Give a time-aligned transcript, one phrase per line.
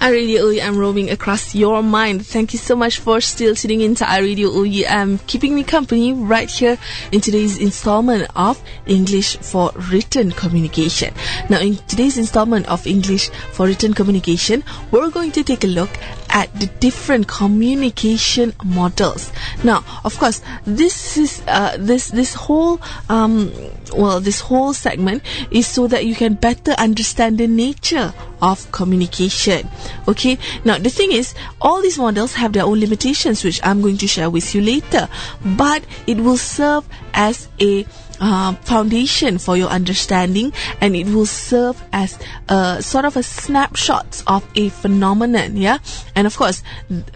[0.00, 2.24] iRadio OUM roaming across your mind.
[2.26, 6.78] Thank you so much for still tuning into iRadio OUM keeping me company right here
[7.12, 11.12] in today's installment of English for Written Communication.
[11.50, 15.90] Now, in today's installment of English for Written Communication, we're going to take a look
[16.30, 19.32] at the different communication models.
[19.62, 23.52] Now, of course, this is uh, this this whole um,
[23.94, 29.68] well, this whole segment is so that you can better understand the nature of communication.
[30.08, 33.98] Okay, now the thing is, all these models have their own limitations, which I'm going
[33.98, 35.08] to share with you later,
[35.44, 37.84] but it will serve as a
[38.20, 44.22] uh, foundation for your understanding and it will serve as a sort of a snapshot
[44.26, 45.78] of a phenomenon yeah?
[46.14, 46.62] And of course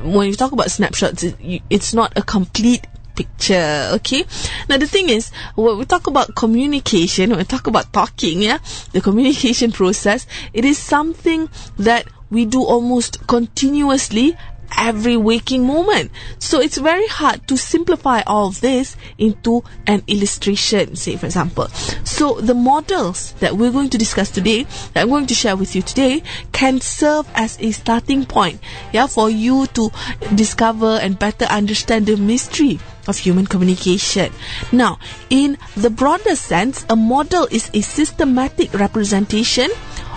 [0.01, 4.25] when you talk about snapshots it, it's not a complete picture okay?
[4.69, 8.59] Now the thing is when we talk about communication when we talk about talking yeah
[8.93, 14.37] the communication process it is something that we do almost continuously
[14.77, 16.11] every waking moment.
[16.39, 21.69] So it's very hard to simplify all of this into an illustration, say for example.
[22.05, 25.75] So the models that we're going to discuss today, that I'm going to share with
[25.75, 28.61] you today, can serve as a starting point,
[28.93, 29.91] yeah, for you to
[30.35, 34.33] discover and better understand the mystery of human communication.
[34.73, 34.99] Now,
[35.31, 39.69] in the broader sense, a model is a systematic representation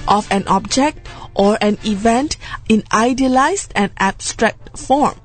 [0.08, 1.06] of an object
[1.38, 2.36] or an event
[2.68, 5.16] in idealized and abstract form.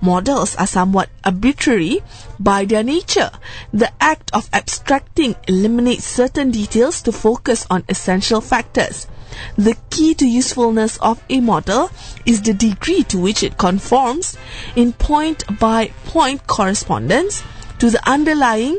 [0.00, 2.00] Models are somewhat arbitrary
[2.38, 3.30] by their nature.
[3.72, 9.08] The act of abstracting eliminates certain details to focus on essential factors.
[9.56, 11.90] The key to usefulness of a model
[12.24, 14.36] is the degree to which it conforms
[14.76, 17.42] in point by point correspondence
[17.80, 18.78] to the underlying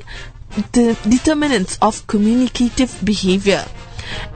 [0.72, 3.66] de- determinants of communicative behavior.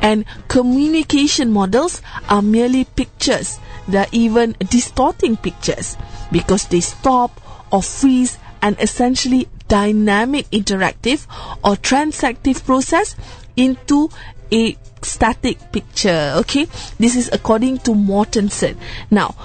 [0.02, 3.59] And communication models are merely pictures.
[3.88, 5.98] They're even distorting pictures
[6.31, 7.39] because they stop
[7.72, 11.25] or freeze an essentially dynamic interactive
[11.63, 13.16] or transactive process
[13.56, 14.09] into
[14.52, 16.68] a static picture okay?
[16.97, 18.78] This is according to mortensen.
[19.12, 19.35] Now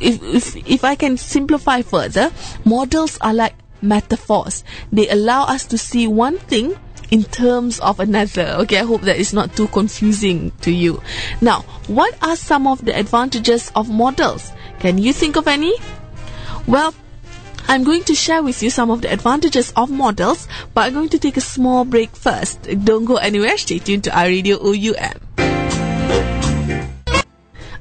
[0.00, 2.30] if, if if i can simplify further
[2.64, 4.62] models are like metaphors.
[4.92, 6.76] They allow us to see one thing
[7.10, 8.56] in terms of another.
[8.60, 11.02] Okay, I hope that is not too confusing to you.
[11.40, 14.52] Now, what are some of the advantages of models?
[14.78, 15.74] Can you think of any?
[16.66, 16.94] Well,
[17.68, 21.08] I'm going to share with you some of the advantages of models, but I'm going
[21.10, 22.62] to take a small break first.
[22.84, 25.29] Don't go anywhere, stay tuned to iRadio OUM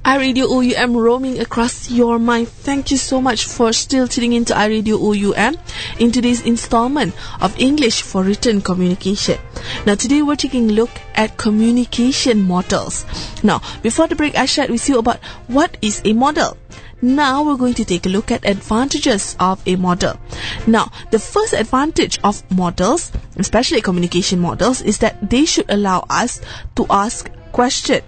[0.10, 2.48] iRadio OUM roaming across your mind.
[2.48, 5.56] Thank you so much for still tuning into iRadio OUM
[6.00, 9.38] in today's installment of English for Written Communication.
[9.86, 13.06] Now, today we're taking a look at communication models.
[13.44, 16.58] Now, before the break, I shared with you about what is a model.
[17.04, 20.20] Now we're going to take a look at advantages of a model.
[20.66, 26.42] Now, the first advantage of models, especially communication models, is that they should allow us
[26.78, 28.02] to ask questions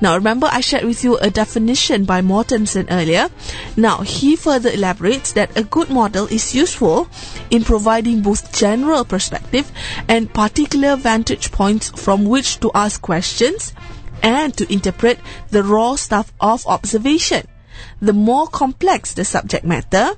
[0.00, 3.28] now, remember I shared with you a definition by Mortensen earlier.
[3.76, 7.08] Now, he further elaborates that a good model is useful
[7.50, 9.70] in providing both general perspective
[10.08, 13.72] and particular vantage points from which to ask questions
[14.22, 15.18] and to interpret
[15.50, 17.46] the raw stuff of observation.
[18.00, 20.14] The more complex the subject matter,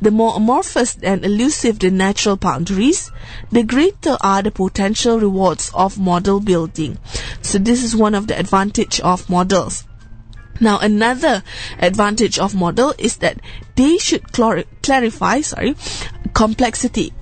[0.00, 3.10] the more amorphous and elusive the natural boundaries,
[3.50, 6.98] the greater are the potential rewards of model building.
[7.42, 9.84] So this is one of the advantage of models.
[10.58, 11.42] Now another
[11.78, 13.40] advantage of model is that
[13.74, 15.76] they should clarify, sorry,
[16.32, 17.12] complexity.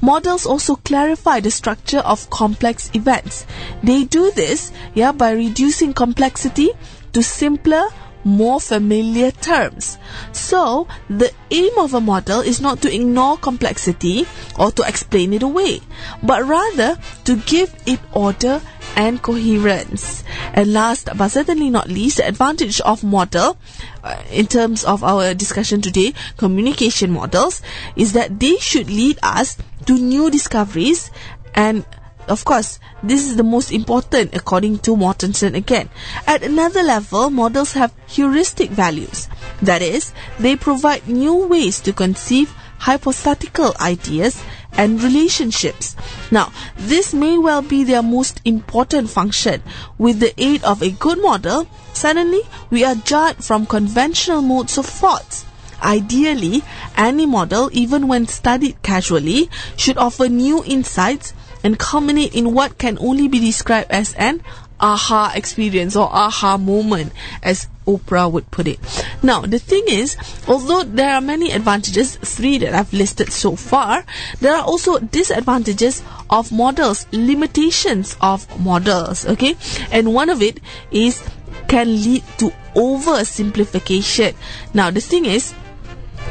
[0.00, 3.46] Models also clarify the structure of complex events.
[3.82, 6.70] They do this, yeah, by reducing complexity
[7.12, 7.84] to simpler,
[8.24, 9.98] more familiar terms.
[10.32, 14.26] So, the aim of a model is not to ignore complexity
[14.58, 15.80] or to explain it away,
[16.22, 18.60] but rather to give it order
[18.96, 20.24] and coherence.
[20.52, 23.56] And last but certainly not least, the advantage of model
[24.02, 27.62] uh, in terms of our discussion today, communication models,
[27.96, 29.56] is that they should lead us
[29.86, 31.10] to new discoveries
[31.54, 31.84] and
[32.28, 35.88] of course, this is the most important according to Mortensen again.
[36.26, 39.28] At another level, models have heuristic values.
[39.60, 44.42] That is, they provide new ways to conceive hypothetical ideas
[44.72, 45.96] and relationships.
[46.30, 49.62] Now, this may well be their most important function.
[49.98, 54.86] With the aid of a good model, suddenly we are jarred from conventional modes of
[54.86, 55.44] thoughts.
[55.82, 56.62] Ideally,
[56.96, 61.34] any model, even when studied casually, should offer new insights
[61.64, 64.42] and culminate in what can only be described as an
[64.78, 67.12] aha experience or aha moment,
[67.42, 68.78] as Oprah would put it.
[69.22, 70.16] Now, the thing is,
[70.46, 74.04] although there are many advantages, three that I've listed so far,
[74.40, 79.56] there are also disadvantages of models, limitations of models, okay?
[79.90, 81.22] And one of it is
[81.68, 84.34] can lead to oversimplification.
[84.74, 85.54] Now, the thing is,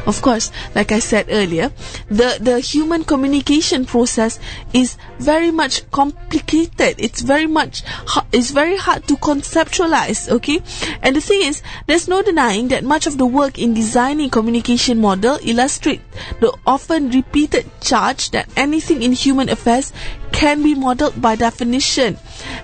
[0.05, 1.71] of course, like I said earlier,
[2.09, 4.39] the, the human communication process
[4.73, 6.95] is very much complicated.
[6.97, 7.83] It's very much,
[8.31, 10.61] it's very hard to conceptualize, okay?
[11.01, 14.99] And the thing is, there's no denying that much of the work in designing communication
[14.99, 16.01] model illustrate
[16.39, 19.91] the often repeated charge that anything in human affairs
[20.33, 22.17] can be modeled by definition.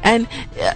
[0.04, 0.28] And
[0.60, 0.74] uh,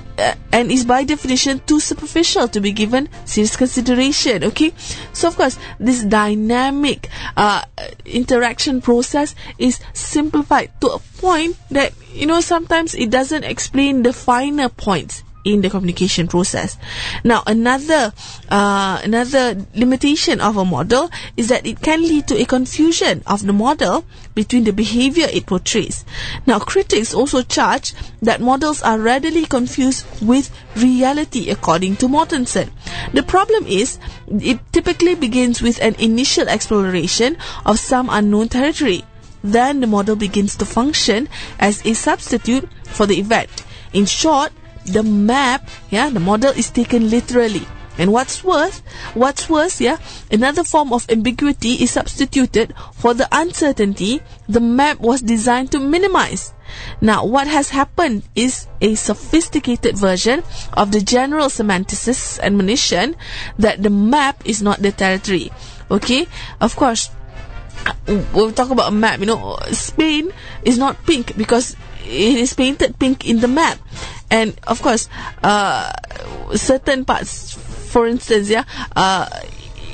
[0.54, 4.72] and is by definition too superficial to be given serious consideration okay?
[5.12, 7.63] So of course this dynamic uh,
[8.06, 14.13] interaction process is simplified to a point that you know sometimes it doesn't explain the
[14.13, 16.78] finer points in the communication process.
[17.24, 18.13] Now, another
[18.50, 23.45] uh, another limitation of a model is that it can lead to a confusion of
[23.45, 24.06] the model
[24.36, 26.06] between the behavior it portrays.
[26.45, 32.72] Now, critics also charge that models are readily confused with reality, according to Mortensen.
[33.13, 39.04] The problem is it typically begins with an initial exploration of some unknown territory.
[39.44, 41.28] Then the model begins to function
[41.60, 43.63] as a substitute for the event.
[43.92, 44.54] In short,
[44.85, 47.65] the map, yeah, the model is taken literally.
[47.97, 48.80] And what's worse,
[49.13, 49.97] what's worse, yeah,
[50.31, 56.53] another form of ambiguity is substituted for the uncertainty the map was designed to minimize.
[57.01, 60.44] Now, what has happened is a sophisticated version
[60.74, 63.15] of the general semanticist's admonition
[63.59, 65.51] that the map is not the territory.
[65.91, 66.27] Okay,
[66.59, 67.12] of course,
[68.33, 69.19] we'll talk about a map.
[69.19, 70.31] You know, Spain
[70.63, 71.75] is not pink because
[72.06, 73.77] it is painted pink in the map
[74.33, 75.07] and of course
[75.45, 75.94] uh,
[76.57, 77.53] certain parts
[77.94, 78.65] for instance yeah
[78.97, 79.30] uh,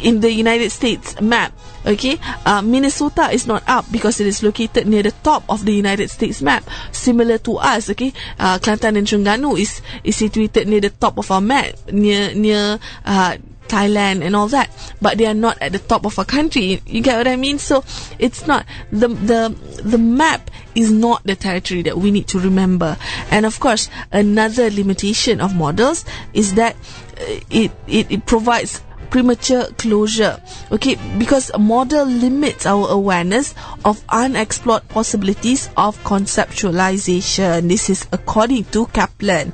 [0.01, 1.51] in the United States map
[1.85, 2.15] okay
[2.47, 6.09] uh, Minnesota is not up because it is located near the top of the United
[6.09, 6.63] States map.
[6.91, 11.29] Similar to us okay uh, Kelantan and Terengganu is is situated near the top of
[11.31, 13.35] our map near near uh,
[13.69, 14.69] Thailand and all that,
[15.01, 16.81] but they are not at the top of a country.
[16.85, 17.59] You get what I mean?
[17.59, 17.83] So
[18.17, 22.97] it's not the the the map is not the territory that we need to remember.
[23.31, 29.65] And of course, another limitation of models is that uh, it it, it provides premature
[29.77, 30.41] closure.
[30.71, 33.53] Okay, because model limits our awareness
[33.85, 37.67] of unexplored possibilities of conceptualization.
[37.67, 39.53] This is according to Kaplan.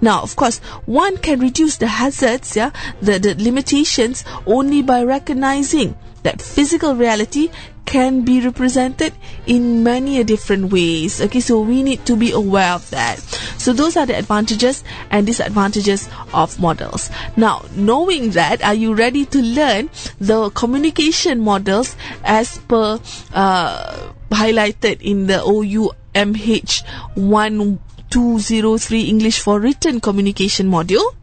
[0.00, 2.70] Now, of course, one can reduce the hazards, yeah,
[3.00, 7.50] the, the limitations only by recognizing that physical reality
[7.84, 9.12] can be represented
[9.46, 11.20] in many different ways.
[11.20, 13.18] Okay, so we need to be aware of that.
[13.58, 17.10] So those are the advantages and disadvantages of models.
[17.36, 22.98] Now, knowing that, are you ready to learn the communication models as per
[23.32, 26.82] uh, highlighted in the OUMH
[27.14, 31.14] 1203 English for written communication module?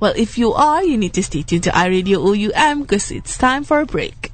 [0.00, 3.64] Well, if you are, you need to stay tuned to iRadio OUM because it's time
[3.64, 4.32] for a break.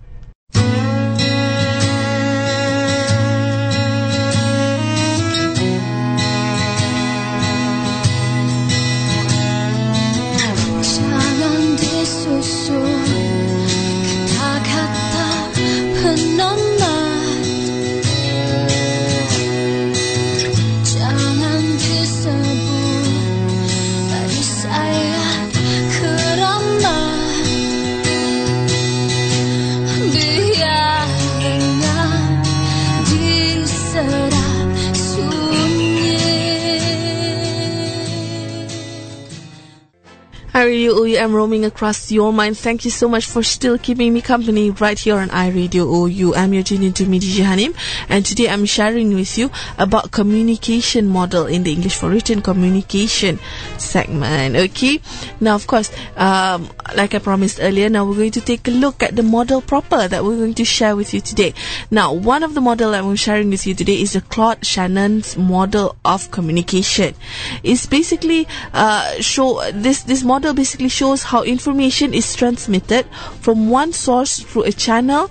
[41.13, 42.57] iRadio OUM roaming across your mind.
[42.57, 46.63] Thank you so much for still keeping me company right here on iRadio OUM your
[46.63, 47.75] tuning to me, DJ Hanim,
[48.09, 53.39] and today I'm sharing with you about communication model in the English for written communication
[53.79, 54.57] segment.
[54.57, 55.01] Okay,
[55.41, 59.03] now of course, um, like I promised earlier, now we're going to take a look
[59.03, 61.55] at the model proper that we're going to share with you today.
[61.91, 65.37] Now, one of the model that I'm sharing with you today is the Claude Shannon's
[65.37, 67.15] model of communication.
[67.63, 73.05] It's basically uh, show this this model model basically shows how information is transmitted
[73.41, 75.29] from one source through a channel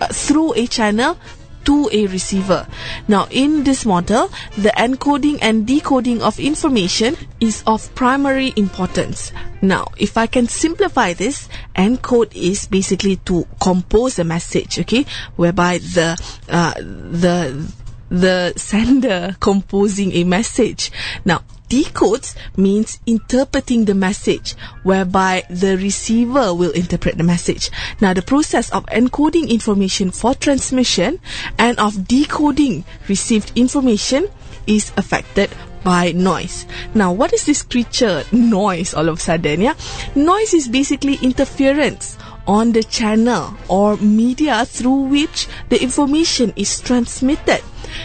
[0.00, 1.18] uh, through a channel
[1.64, 2.68] to a receiver.
[3.08, 9.32] Now, in this model, the encoding and decoding of information is of primary importance.
[9.60, 15.04] Now, if I can simplify this, encode is basically to compose a message, okay,
[15.34, 16.14] whereby the
[16.48, 17.72] uh, the
[18.08, 20.92] the sender composing a message.
[21.24, 24.52] Now, decodes means interpreting the message,
[24.82, 27.70] whereby the receiver will interpret the message.
[27.98, 31.18] Now, the process of encoding information for transmission
[31.58, 34.28] and of decoding received information
[34.66, 35.48] is affected
[35.82, 36.66] by noise.
[36.94, 39.62] Now, what is this creature noise all of a sudden?
[39.62, 39.74] Yeah,
[40.14, 47.62] noise is basically interference on the channel or media through which the information is transmitted.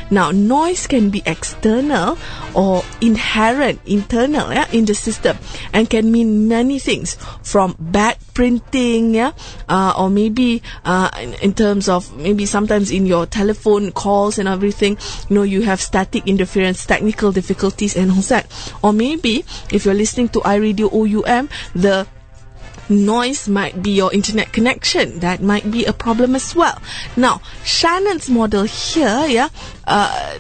[0.10, 2.18] Now, noise can be external
[2.54, 5.38] or inherent, internal, yeah, in the system,
[5.74, 9.32] and can mean many things from bad printing, yeah,
[9.70, 14.48] uh, or maybe uh, in, in, terms of maybe sometimes in your telephone calls and
[14.48, 14.98] everything,
[15.30, 18.46] you know, you have static interference, technical difficulties, and all that.
[18.84, 22.08] Or maybe if you're listening to iRadio OUM, the
[22.90, 25.20] noise might be your internet connection.
[25.20, 26.82] That might be a problem as well.
[27.16, 29.50] Now, Shannon's model here, yeah,
[29.86, 30.38] uh,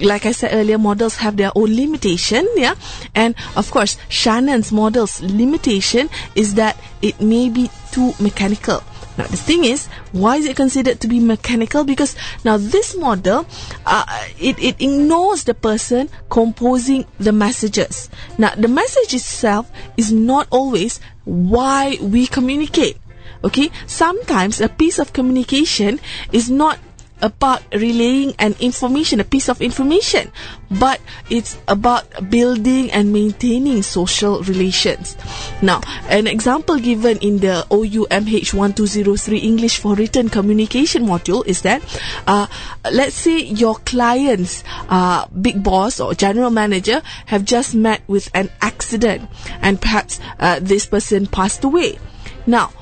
[0.00, 2.74] like I said earlier, models have their own limitation, yeah,
[3.14, 8.82] and of course, Shannon's model's limitation is that it may be too mechanical.
[9.18, 11.84] Now, the thing is, why is it considered to be mechanical?
[11.84, 13.46] Because now this model,
[13.86, 14.04] uh,
[14.38, 18.10] it, it ignores the person composing the messages.
[18.38, 22.98] Now, the message itself is not always why we communicate.
[23.44, 26.00] Okay, sometimes a piece of communication
[26.32, 26.78] is not
[27.22, 30.30] about relaying an information, a piece of information,
[30.70, 35.16] but it's about building and maintaining social relations.
[35.62, 41.82] Now, an example given in the OUMH 1203 English for Written Communication module is that,
[42.26, 42.46] uh,
[42.92, 48.50] let's say your client's uh, big boss or general manager have just met with an
[48.60, 49.28] accident
[49.62, 51.98] and perhaps uh, this person passed away.
[52.46, 52.72] Now,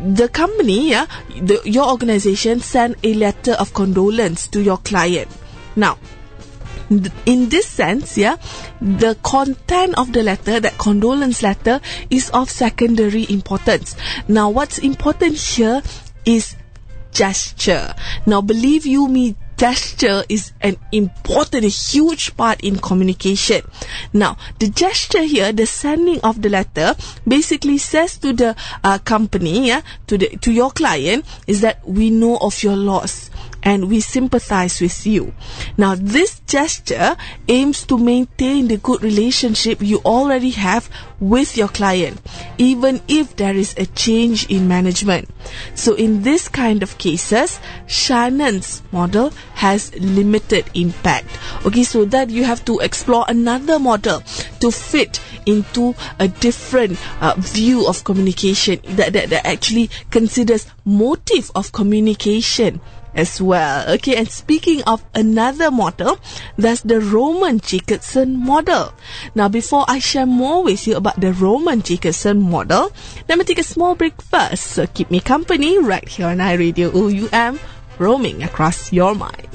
[0.00, 5.28] the company, yeah, the, your organization send a letter of condolence to your client.
[5.76, 5.98] Now,
[7.26, 8.36] in this sense, yeah,
[8.80, 11.80] the content of the letter, that condolence letter,
[12.10, 13.94] is of secondary importance.
[14.26, 15.82] Now, what's important here
[16.24, 16.56] is
[17.12, 17.94] gesture.
[18.26, 23.60] Now, believe you me, gesture is an important, a huge part in communication.
[24.14, 26.96] Now, the gesture here, the sending of the letter,
[27.28, 32.08] basically says to the uh, company, yeah, to the to your client, is that we
[32.08, 33.28] know of your loss
[33.62, 35.34] and we sympathize with you.
[35.76, 37.16] Now, this gesture
[37.48, 40.88] aims to maintain the good relationship you already have
[41.20, 42.20] with your client,
[42.58, 45.28] even if there is a change in management.
[45.74, 51.28] So, in this kind of cases, Shannon's model has limited impact.
[51.66, 54.22] Okay, so that you have to explore another model
[54.60, 61.50] to fit into a different uh, view of communication that, that, that actually considers motive
[61.54, 62.80] of communication
[63.14, 63.88] as well.
[63.96, 66.18] Okay, and speaking of another model,
[66.56, 68.92] that's the Roman Jakobson model.
[69.34, 72.92] Now, before I share more with you about the Roman Jakobson model,
[73.28, 74.64] let me take a small break first.
[74.76, 77.58] So keep me company right here on iRadio OUM,
[77.98, 79.48] roaming across your mind.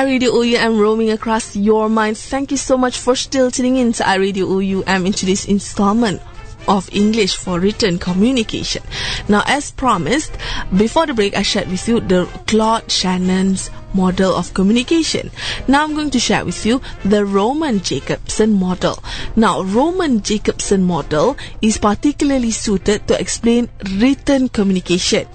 [0.00, 2.16] iRadio OUM roaming across your mind.
[2.16, 6.22] Thank you so much for still tuning in to iRadio OUM into this installment
[6.66, 8.82] of English for written communication.
[9.28, 10.32] Now, as promised,
[10.74, 15.30] before the break, I shared with you the Claude Shannon's model of communication.
[15.68, 19.04] Now, I'm going to share with you the Roman Jakobson model.
[19.36, 25.28] Now, Roman Jakobson model is particularly suited to explain written communication.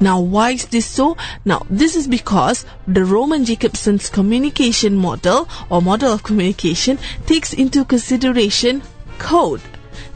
[0.00, 1.16] Now, why is this so?
[1.44, 7.84] Now, this is because the Roman Jakobson's communication model or model of communication takes into
[7.84, 8.82] consideration
[9.18, 9.62] code.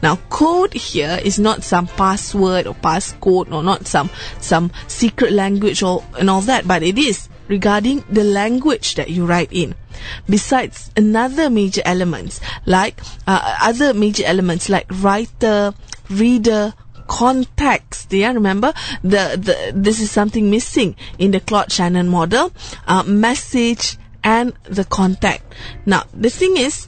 [0.01, 5.83] Now, code here is not some password or passcode or not some some secret language
[5.83, 9.75] or and all that, but it is regarding the language that you write in.
[10.27, 15.73] Besides, another major elements like uh, other major elements like writer,
[16.09, 16.73] reader,
[17.11, 18.13] context.
[18.13, 22.53] Yeah, remember the, the this is something missing in the Claude Shannon model.
[22.87, 25.53] Uh, message and the contact.
[25.85, 26.87] Now the thing is,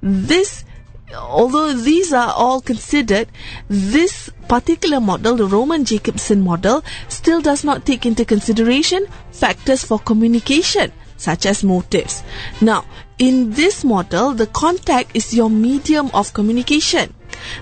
[0.00, 0.64] this
[1.12, 3.28] although these are all considered,
[3.68, 9.98] this particular model, the Roman Jakobson model, still does not take into consideration factors for
[9.98, 12.22] communication such as motives.
[12.60, 12.84] Now,
[13.18, 17.14] in this model, the contact is your medium of communication.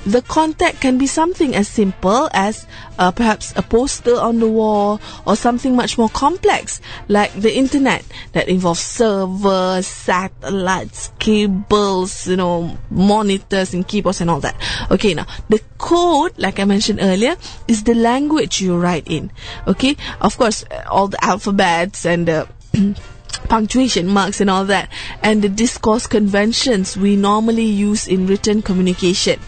[0.07, 2.67] The contact can be something as simple as
[2.99, 8.05] uh, perhaps a poster on the wall or something much more complex like the internet
[8.33, 14.57] that involves servers, satellites, cables, you know, monitors and keyboards and all that.
[14.91, 17.37] Okay, now the code, like I mentioned earlier,
[17.69, 19.31] is the language you write in.
[19.67, 22.49] Okay, of course, all the alphabets and the
[23.53, 24.89] punctuation marks and all that
[25.23, 29.39] and the discourse conventions we normally use in written communication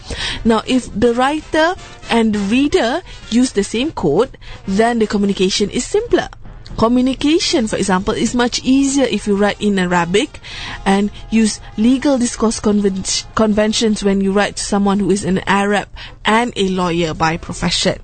[0.43, 1.73] now if the writer
[2.11, 6.29] and the reader use the same code then the communication is simpler
[6.77, 10.41] Communication, for example, is much easier if you write in Arabic
[10.85, 15.87] and use legal discourse conven- conventions when you write to someone who is an Arab
[16.25, 17.97] and a lawyer by profession.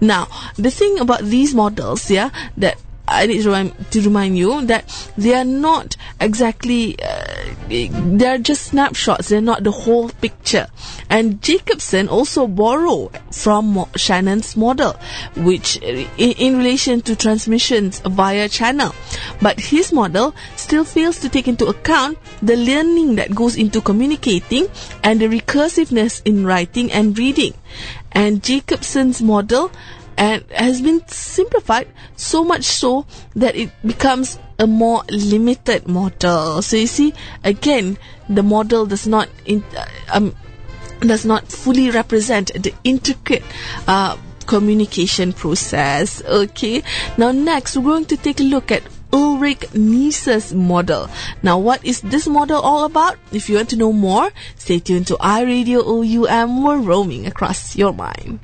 [0.00, 0.26] Now,
[0.56, 5.10] the thing about these models, yeah, that I need to remind, to remind you that
[5.16, 10.68] they are not exactly, uh, they are just snapshots, they're not the whole picture.
[11.10, 14.96] And Jakobson also borrowed from Shannon's model,
[15.36, 18.94] which in, in relation to transmissions via channel.
[19.42, 24.66] But his model still fails to take into account the learning that goes into communicating
[25.02, 27.54] and the recursiveness in writing and reading.
[28.12, 29.70] And Jakobson's model
[30.16, 36.62] and has been simplified so much so that it becomes a more limited model.
[36.62, 40.36] So you see, again, the model does not in, uh, um,
[41.00, 43.42] does not fully represent the intricate
[43.86, 44.16] uh,
[44.46, 46.22] communication process.
[46.24, 46.82] Okay,
[47.18, 51.08] now next we're going to take a look at Ulrich Neisser's model.
[51.40, 53.16] Now, what is this model all about?
[53.30, 56.64] If you want to know more, stay tuned to iRadio OUM.
[56.64, 58.40] We're roaming across your mind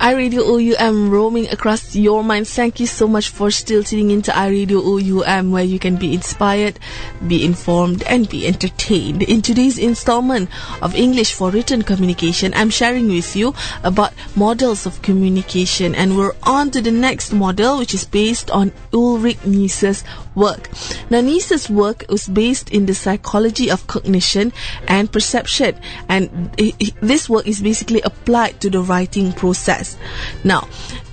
[0.00, 2.46] iRadio OUM roaming across your mind.
[2.46, 6.78] Thank you so much for still tuning into iRadio OUM where you can be inspired,
[7.26, 9.22] be informed and be entertained.
[9.22, 10.50] In today's installment
[10.82, 16.36] of English for Written Communication, I'm sharing with you about models of communication and we're
[16.42, 20.04] on to the next model which is based on Ulrich Neisser's
[20.36, 20.68] work.
[21.10, 24.52] Neisser's work was based in the psychology of cognition
[24.86, 25.74] and perception
[26.08, 26.52] and
[27.00, 29.96] this work is basically applied to the writing process.
[30.44, 30.68] Now,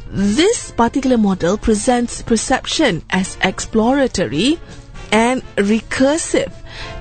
[0.10, 4.60] this particular model presents perception as exploratory
[5.12, 6.52] and recursive.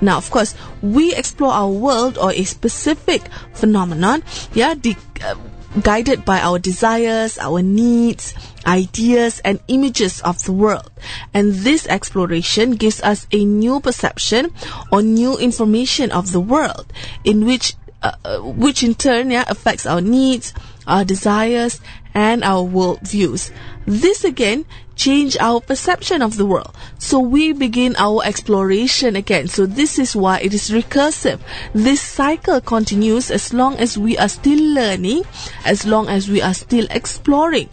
[0.00, 3.22] Now, of course, we explore our world or a specific
[3.54, 4.22] phenomenon,
[4.54, 5.35] yeah, de- uh,
[5.80, 8.35] guided by our desires, our needs,
[8.66, 10.90] ideas, and images of the world.
[11.32, 14.52] And this exploration gives us a new perception
[14.90, 16.92] or new information of the world,
[17.24, 20.52] in which, uh, uh which in turn, yeah, affects our needs,
[20.87, 21.80] our desires,
[22.14, 23.51] and our worldviews.
[23.87, 26.75] This again change our perception of the world.
[26.98, 29.48] So we begin our exploration again.
[29.48, 31.40] So this is why it is recursive.
[31.72, 35.25] This cycle continues as long as we are still learning,
[35.64, 37.68] as long as we are still exploring.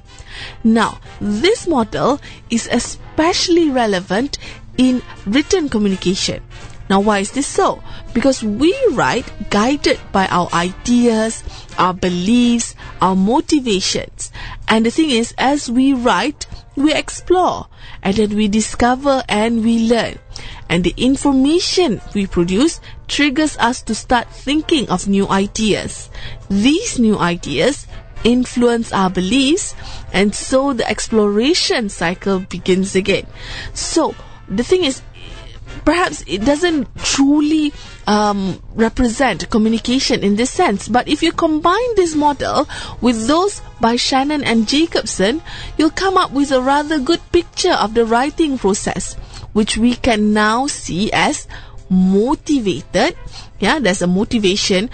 [0.63, 4.37] Now, this model is especially relevant
[4.77, 6.41] in written communication.
[6.89, 7.83] Now, why is this so?
[8.13, 11.43] Because we write guided by our ideas,
[11.77, 14.31] our beliefs, our motivations.
[14.67, 17.67] And the thing is, as we write, we explore
[18.01, 20.17] and then we discover and we learn.
[20.67, 26.09] And the information we produce triggers us to start thinking of new ideas.
[26.49, 27.85] These new ideas
[28.23, 29.75] influence our beliefs
[30.11, 33.27] and so the exploration cycle begins again.
[33.73, 34.15] So
[34.47, 35.01] the thing is,
[35.89, 37.73] perhaps it doesn't truly
[38.05, 40.87] um, represent communication in this sense.
[40.87, 42.69] But if you combine this model
[43.01, 45.41] with those by Shannon and Jakobson,
[45.79, 49.15] you'll come up with a rather good picture of the writing process,
[49.53, 51.47] which we can now see as
[51.89, 53.17] motivated.
[53.59, 54.91] Yeah, there's a motivation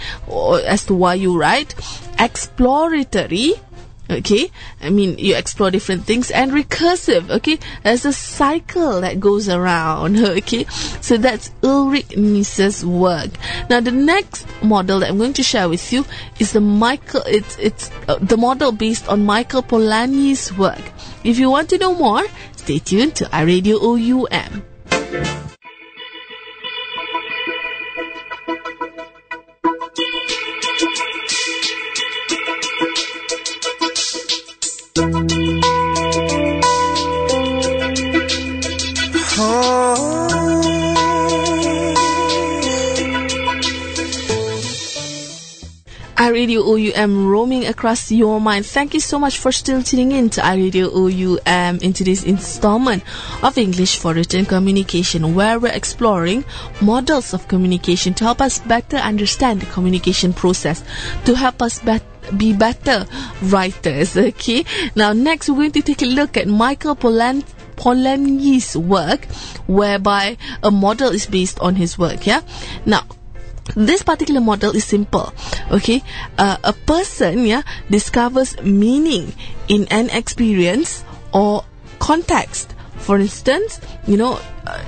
[0.64, 1.74] as to why you write.
[2.18, 3.52] Exploratory,
[4.10, 4.50] okay?
[4.80, 7.58] I mean you explore different things and recursive okay?
[7.82, 10.64] There's a cycle that goes around okay?
[11.00, 13.30] So that's ulrich neisser's work.
[13.68, 16.04] Now the next model that i'm going to share with you
[16.38, 20.82] is the michael it's it's uh, the model based on michael polanyi's work.
[21.24, 22.24] If you want to know more
[22.56, 25.55] stay tuned to iRadio OUM
[46.26, 48.66] iRadio OUM roaming across your mind.
[48.66, 53.04] Thank you so much for still tuning in to iRadio OUM in today's installment
[53.44, 56.44] of English for Written Communication, where we're exploring
[56.80, 60.82] models of communication to help us better understand the communication process,
[61.26, 61.80] to help us
[62.36, 63.06] be better
[63.42, 64.16] writers.
[64.16, 64.64] Okay.
[64.96, 69.26] Now, next, we're going to take a look at Michael Polanyi's work,
[69.68, 72.26] whereby a model is based on his work.
[72.26, 72.40] Yeah.
[72.84, 73.04] Now,
[73.74, 75.32] this particular model is simple
[75.70, 76.02] okay?
[76.38, 79.32] Uh, a person yeah discovers meaning
[79.68, 81.64] in an experience or
[81.98, 82.74] context.
[82.98, 84.82] For instance you know uh,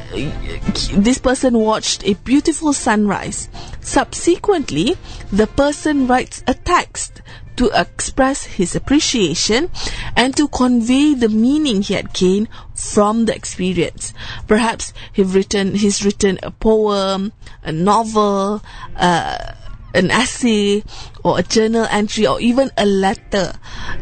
[0.95, 3.49] this person watched a beautiful sunrise.
[3.81, 4.97] Subsequently
[5.33, 7.23] the person writes a text
[7.59, 9.68] to express his appreciation
[10.16, 14.14] and to convey the meaning he had gained from the experience.
[14.47, 17.33] Perhaps he's written, he's written a poem,
[17.64, 18.62] a novel,
[18.94, 19.55] uh,
[19.92, 20.85] an essay,
[21.25, 23.55] or a journal entry, or even a letter.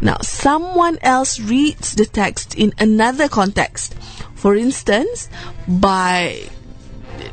[0.03, 3.95] Now, someone else reads the text in another context.
[4.35, 5.31] For instance,
[5.66, 6.51] by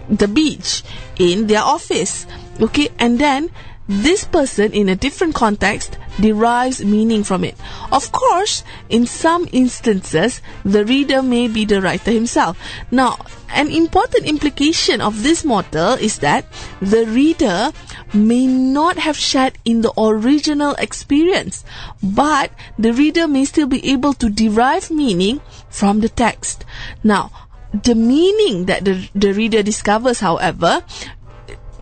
[0.07, 0.83] the beach
[1.17, 2.25] in their office.
[2.61, 3.49] Okay, and then
[3.87, 7.55] this person in a different context derives meaning from it.
[7.91, 12.57] Of course, in some instances, the reader may be the writer himself.
[12.91, 13.17] Now,
[13.49, 16.45] an important implication of this model is that
[16.81, 17.71] the reader
[18.13, 21.65] may not have shared in the original experience,
[22.01, 26.65] but the reader may still be able to derive meaning from the text.
[27.03, 27.31] Now,
[27.73, 30.83] the meaning that the, the reader discovers, however,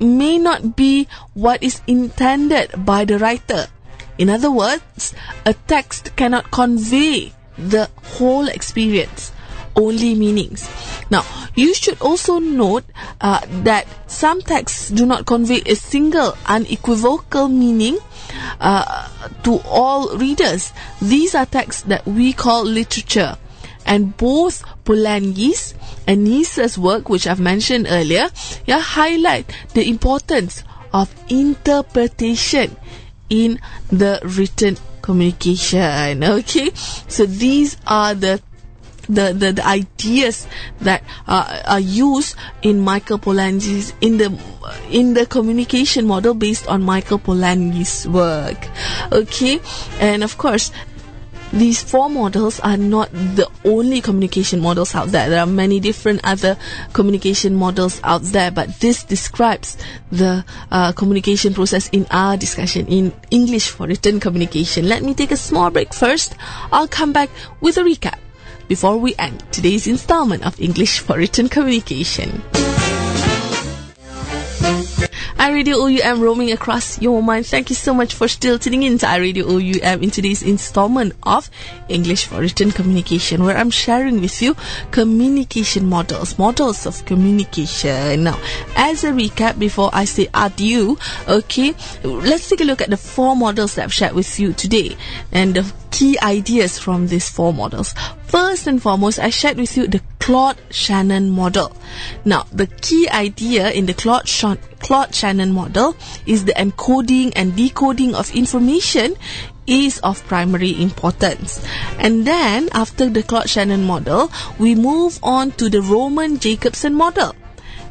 [0.02, 3.68] may not be what is intended by the writer.
[4.18, 5.14] In other words,
[5.46, 9.32] a text cannot convey the whole experience,
[9.76, 10.70] only meanings.
[11.10, 12.86] Now, you should also note
[13.20, 17.98] uh, that some texts do not convey a single unequivocal meaning
[18.60, 19.10] uh,
[19.44, 20.72] to all readers.
[21.02, 23.38] These are texts that we call literature.
[23.86, 25.74] And both Polanyi's
[26.08, 28.30] Neisser's work, which I've mentioned earlier,
[28.66, 32.76] yeah, highlight the importance of interpretation
[33.30, 33.60] in
[33.90, 36.24] the written communication.
[36.24, 36.72] Okay,
[37.08, 38.42] so these are the
[39.10, 40.48] the, the, the ideas
[40.82, 44.40] that uh, are used in Michael Polanyi's in the
[44.90, 48.68] in the communication model based on Michael Polanyi's work.
[49.12, 49.60] Okay,
[50.00, 50.72] and of course
[51.52, 55.30] these four models are not the only communication models out there.
[55.30, 56.58] There are many different other
[56.94, 59.78] communication models out there, but this describes
[60.12, 64.88] the uh, communication process in our discussion in English for written communication.
[64.88, 66.36] Let me take a small break first.
[66.72, 68.20] I'll come back with a recap
[68.68, 72.42] before we end today's installment of English for written communication
[75.42, 77.48] iRadio OUM roaming across your mind.
[77.48, 81.50] Thank you so much for still tuning in to iRadio OUM in today's installment of
[81.90, 84.56] English for Written Communication, where I'm sharing with you
[84.92, 88.24] communication models, models of communication.
[88.24, 88.40] Now,
[88.76, 91.74] as a recap, before I say adieu, okay,
[92.04, 94.96] let's take a look at the four models that I've shared with you today
[95.32, 97.94] and the key ideas from these four models.
[98.26, 101.76] First and foremost, I shared with you the Claude Shannon model.
[102.26, 104.28] Now, the key idea in the Claude,
[104.80, 109.16] Claude Shannon model is the encoding and decoding of information
[109.68, 111.66] is of primary importance.
[112.00, 117.36] And then, after the Claude Shannon model, we move on to the Roman Jakobson model.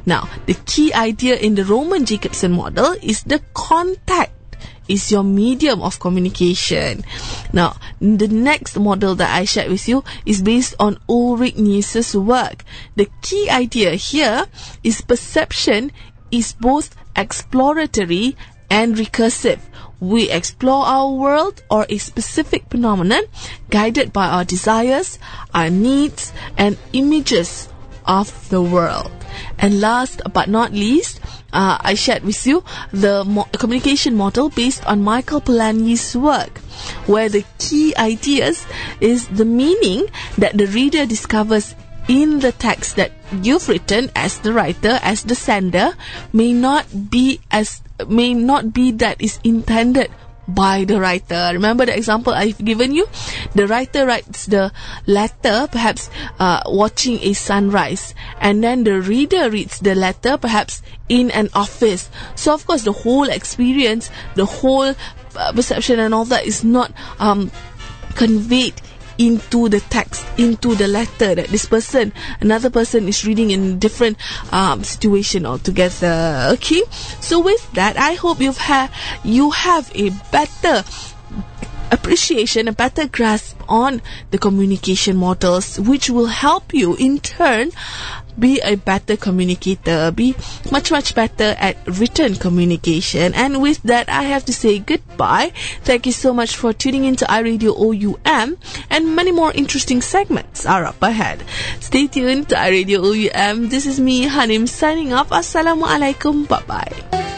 [0.07, 4.33] Now, the key idea in the Roman Jakobson model is the contact
[4.91, 7.05] is your medium of communication.
[7.53, 12.65] Now, the next model that I shared with you is based on Ulrich Neisser's work.
[12.97, 14.47] The key idea here
[14.83, 15.93] is perception
[16.33, 18.37] is both exploratory
[18.69, 19.61] and recursive.
[20.01, 23.23] We explore our world or a specific phenomenon
[23.69, 25.19] guided by our desires,
[25.55, 27.69] our needs, and images
[28.07, 29.20] of the world.
[29.59, 31.21] And last but not least,
[31.53, 36.59] uh, I shared with you the mo- communication model based on Michael Polanyi's work,
[37.07, 38.67] where the key ideas
[39.01, 40.07] is the meaning
[40.39, 41.75] that the reader discovers
[42.09, 43.13] in the text that
[43.43, 45.95] you've written as the writer, as the sender,
[46.33, 50.11] may not be as may not be that is intended
[50.55, 51.51] by the writer.
[51.53, 53.07] Remember the example I've given you?
[53.55, 54.73] The writer writes the
[55.07, 61.31] letter, perhaps uh, watching a sunrise, and then the reader reads the letter, perhaps in
[61.31, 62.11] an office.
[62.35, 64.95] So, of course, the whole experience, the whole
[65.37, 67.51] uh, perception, and all that is not um,
[68.15, 68.75] conveyed
[69.21, 74.17] into the text, into the letter that this person, another person is reading in different
[74.51, 76.49] um, situation altogether.
[76.55, 76.83] Okay,
[77.21, 78.91] so with that, I hope you've had
[79.23, 80.83] you have a better
[81.93, 87.71] appreciation, a better grasp on the communication models, which will help you in turn
[88.41, 90.35] be a better communicator, be
[90.73, 93.35] much, much better at written communication.
[93.35, 95.53] And with that, I have to say goodbye.
[95.85, 98.57] Thank you so much for tuning into iRadio OUM,
[98.89, 101.45] and many more interesting segments are up ahead.
[101.81, 103.69] Stay tuned to iRadio OUM.
[103.69, 105.31] This is me, Hanim, signing off.
[105.31, 106.49] Assalamualaikum.
[106.49, 107.30] Bye bye.